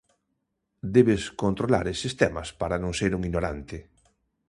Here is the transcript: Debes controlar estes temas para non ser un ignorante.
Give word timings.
Debes 0.95 1.23
controlar 1.43 1.85
estes 1.95 2.13
temas 2.21 2.47
para 2.59 2.81
non 2.83 2.93
ser 2.99 3.11
un 3.17 3.21
ignorante. 3.27 3.77